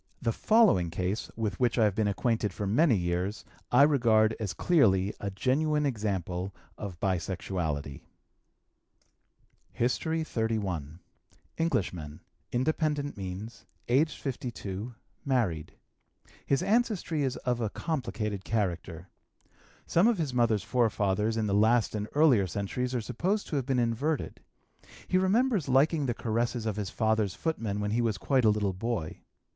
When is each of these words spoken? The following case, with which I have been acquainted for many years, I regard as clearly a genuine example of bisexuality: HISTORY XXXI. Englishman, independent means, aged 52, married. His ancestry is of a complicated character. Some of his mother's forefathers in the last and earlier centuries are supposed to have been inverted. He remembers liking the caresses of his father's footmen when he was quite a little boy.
The 0.19 0.31
following 0.33 0.89
case, 0.89 1.29
with 1.35 1.59
which 1.59 1.77
I 1.77 1.83
have 1.83 1.93
been 1.93 2.07
acquainted 2.07 2.51
for 2.51 2.65
many 2.65 2.95
years, 2.95 3.45
I 3.71 3.83
regard 3.83 4.35
as 4.39 4.51
clearly 4.51 5.13
a 5.19 5.29
genuine 5.29 5.85
example 5.85 6.55
of 6.75 6.99
bisexuality: 6.99 8.01
HISTORY 9.73 10.23
XXXI. 10.23 10.97
Englishman, 11.59 12.19
independent 12.51 13.15
means, 13.15 13.67
aged 13.87 14.19
52, 14.19 14.95
married. 15.23 15.73
His 16.47 16.63
ancestry 16.63 17.21
is 17.21 17.37
of 17.37 17.61
a 17.61 17.69
complicated 17.69 18.43
character. 18.43 19.07
Some 19.85 20.07
of 20.07 20.17
his 20.17 20.33
mother's 20.33 20.63
forefathers 20.63 21.37
in 21.37 21.45
the 21.45 21.53
last 21.53 21.93
and 21.93 22.07
earlier 22.15 22.47
centuries 22.47 22.95
are 22.95 23.01
supposed 23.01 23.45
to 23.49 23.55
have 23.55 23.67
been 23.67 23.77
inverted. 23.77 24.39
He 25.07 25.19
remembers 25.19 25.69
liking 25.69 26.07
the 26.07 26.15
caresses 26.15 26.65
of 26.65 26.75
his 26.77 26.89
father's 26.89 27.35
footmen 27.35 27.79
when 27.79 27.91
he 27.91 28.01
was 28.01 28.17
quite 28.17 28.45
a 28.45 28.49
little 28.49 28.73
boy. 28.73 29.21